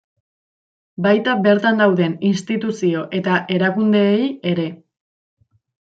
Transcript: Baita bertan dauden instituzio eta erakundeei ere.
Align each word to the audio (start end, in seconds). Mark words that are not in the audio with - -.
Baita 1.07 1.35
bertan 1.43 1.77
dauden 1.83 2.17
instituzio 2.31 3.07
eta 3.21 3.39
erakundeei 3.61 4.19
ere. 4.55 4.69